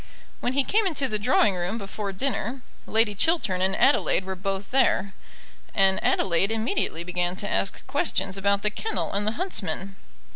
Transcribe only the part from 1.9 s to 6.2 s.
dinner, Lady Chiltern and Adelaide were both there, and